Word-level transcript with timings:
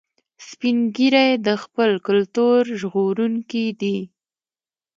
سپین 0.47 0.77
ږیری 0.95 1.29
د 1.45 1.47
خپل 1.63 1.91
کلتور 2.07 2.61
ژغورونکي 2.79 3.65
دي 3.79 3.97